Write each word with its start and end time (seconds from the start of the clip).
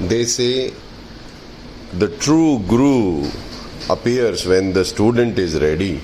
They 0.00 0.24
say 0.24 0.72
the 1.92 2.08
true 2.08 2.60
guru 2.68 3.28
appears 3.90 4.46
when 4.46 4.72
the 4.72 4.84
student 4.84 5.38
is 5.38 5.60
ready. 5.60 5.98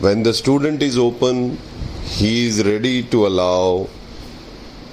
When 0.00 0.22
the 0.22 0.34
student 0.34 0.82
is 0.82 0.98
open, 0.98 1.58
he 2.04 2.46
is 2.46 2.64
ready 2.64 3.04
to 3.04 3.26
allow, 3.26 3.88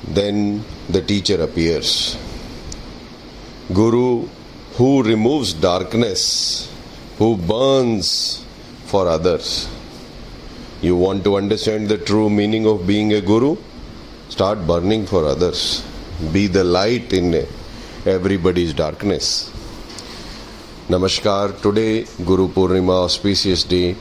then 0.07 0.63
the 0.87 1.01
teacher 1.01 1.41
appears. 1.41 2.17
Guru 3.73 4.27
who 4.79 5.03
removes 5.03 5.51
darkness, 5.53 6.71
who 7.17 7.35
burns 7.35 8.41
for 8.85 9.09
others. 9.09 9.67
You 10.81 10.95
want 10.95 11.25
to 11.25 11.35
understand 11.35 11.89
the 11.89 11.97
true 11.97 12.29
meaning 12.29 12.65
of 12.65 12.87
being 12.87 13.11
a 13.11 13.19
guru? 13.19 13.57
Start 14.29 14.65
burning 14.65 15.05
for 15.05 15.25
others. 15.25 15.83
Be 16.19 16.47
the 16.47 16.65
light 16.65 17.13
in 17.13 17.47
everybody's 18.05 18.73
darkness. 18.73 19.49
Namaskar. 20.89 21.61
Today, 21.61 22.05
Guru 22.25 22.49
Purnima, 22.49 23.05
auspicious 23.05 23.63
day. 23.63 23.95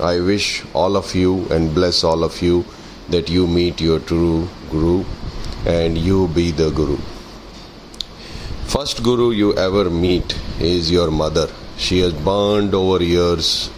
I 0.00 0.20
wish 0.20 0.62
all 0.72 0.96
of 0.96 1.12
you 1.16 1.48
and 1.50 1.74
bless 1.74 2.04
all 2.04 2.22
of 2.22 2.40
you 2.40 2.64
that 3.08 3.28
you 3.28 3.48
meet 3.48 3.80
your 3.80 3.98
true 3.98 4.48
Guru 4.70 5.04
and 5.66 5.98
you 5.98 6.28
be 6.28 6.52
the 6.52 6.70
Guru. 6.70 6.96
First 8.66 9.02
Guru 9.02 9.32
you 9.32 9.52
ever 9.56 9.90
meet 9.90 10.38
is 10.60 10.92
your 10.92 11.10
mother. 11.10 11.48
She 11.76 11.98
has 12.00 12.12
burned 12.12 12.72
over 12.72 13.02
years 13.02 13.68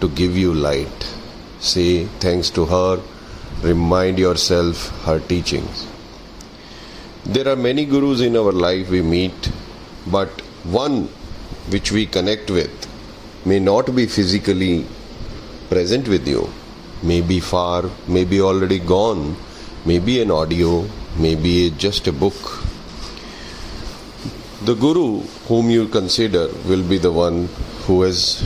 to 0.00 0.08
give 0.08 0.36
you 0.36 0.54
light. 0.54 1.14
Say 1.58 2.04
thanks 2.20 2.48
to 2.50 2.64
her, 2.66 3.00
remind 3.62 4.20
yourself 4.20 4.88
her 5.04 5.18
teachings. 5.18 5.89
There 7.26 7.46
are 7.48 7.56
many 7.56 7.84
gurus 7.84 8.22
in 8.22 8.34
our 8.34 8.50
life 8.50 8.88
we 8.88 9.02
meet, 9.02 9.52
but 10.06 10.28
one 10.64 11.08
which 11.68 11.92
we 11.92 12.06
connect 12.06 12.50
with 12.50 12.70
may 13.44 13.58
not 13.58 13.94
be 13.94 14.06
physically 14.06 14.86
present 15.68 16.08
with 16.08 16.26
you, 16.26 16.48
may 17.02 17.20
be 17.20 17.38
far, 17.38 17.84
may 18.08 18.24
be 18.24 18.40
already 18.40 18.78
gone, 18.78 19.36
may 19.84 19.98
be 19.98 20.22
an 20.22 20.30
audio, 20.30 20.88
may 21.18 21.34
be 21.34 21.70
just 21.70 22.06
a 22.06 22.12
book. 22.12 22.34
The 24.64 24.74
guru 24.74 25.20
whom 25.46 25.68
you 25.68 25.88
consider 25.88 26.48
will 26.66 26.82
be 26.82 26.96
the 26.96 27.12
one 27.12 27.48
who 27.82 28.00
has 28.02 28.42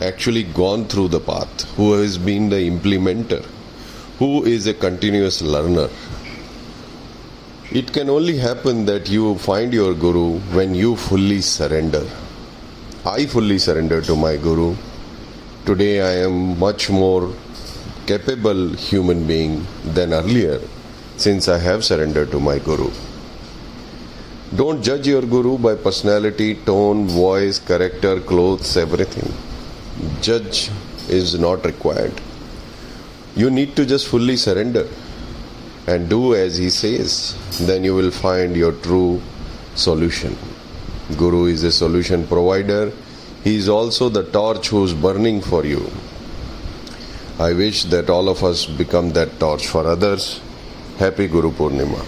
actually 0.00 0.44
gone 0.44 0.86
through 0.86 1.08
the 1.08 1.20
path, 1.20 1.62
who 1.76 1.92
has 1.92 2.16
been 2.16 2.48
the 2.48 2.56
implementer, 2.56 3.44
who 4.18 4.44
is 4.44 4.66
a 4.66 4.74
continuous 4.74 5.42
learner. 5.42 5.88
It 7.78 7.92
can 7.92 8.08
only 8.08 8.36
happen 8.38 8.84
that 8.84 9.08
you 9.10 9.36
find 9.36 9.72
your 9.72 9.94
guru 9.94 10.38
when 10.56 10.76
you 10.76 10.94
fully 10.94 11.40
surrender. 11.40 12.06
I 13.04 13.26
fully 13.26 13.58
surrender 13.58 14.00
to 14.02 14.14
my 14.14 14.36
guru. 14.36 14.76
Today 15.66 16.00
I 16.00 16.12
am 16.26 16.56
much 16.56 16.88
more 16.88 17.34
capable 18.06 18.68
human 18.74 19.26
being 19.26 19.66
than 19.82 20.12
earlier 20.12 20.60
since 21.16 21.48
I 21.48 21.58
have 21.58 21.84
surrendered 21.84 22.30
to 22.30 22.38
my 22.38 22.60
guru. 22.60 22.92
Don't 24.54 24.80
judge 24.80 25.08
your 25.08 25.22
guru 25.22 25.58
by 25.58 25.74
personality, 25.74 26.54
tone, 26.54 27.08
voice, 27.08 27.58
character, 27.58 28.20
clothes, 28.20 28.76
everything. 28.76 29.32
Judge 30.20 30.70
is 31.08 31.36
not 31.36 31.64
required. 31.64 32.20
You 33.34 33.50
need 33.50 33.74
to 33.74 33.84
just 33.84 34.06
fully 34.06 34.36
surrender 34.36 34.86
and 35.86 36.08
do 36.08 36.34
as 36.34 36.56
he 36.56 36.70
says. 36.70 37.36
Then 37.66 37.84
you 37.84 37.94
will 37.94 38.10
find 38.10 38.56
your 38.56 38.72
true 38.72 39.20
solution. 39.74 40.36
Guru 41.16 41.46
is 41.46 41.62
a 41.62 41.72
solution 41.72 42.26
provider. 42.26 42.92
He 43.42 43.56
is 43.56 43.68
also 43.68 44.08
the 44.08 44.24
torch 44.24 44.68
who 44.68 44.84
is 44.84 44.94
burning 44.94 45.40
for 45.40 45.64
you. 45.66 45.90
I 47.38 47.52
wish 47.52 47.84
that 47.84 48.08
all 48.08 48.28
of 48.28 48.44
us 48.44 48.64
become 48.64 49.10
that 49.10 49.38
torch 49.40 49.66
for 49.66 49.86
others. 49.86 50.40
Happy 50.98 51.26
Guru 51.26 51.50
Purnima. 51.50 52.04